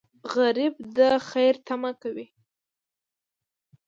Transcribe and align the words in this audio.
غریب 0.33 0.73
د 0.97 0.99
خیر 1.29 1.55
تمه 1.67 1.91
کوي 2.01 2.27